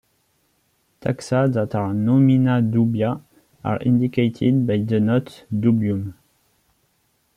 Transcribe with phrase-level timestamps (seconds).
[0.99, 3.21] Taxa that are "nomina dubia"
[3.63, 6.15] are indicated by the note "dubium".